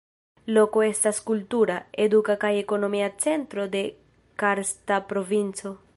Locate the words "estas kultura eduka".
0.85-2.37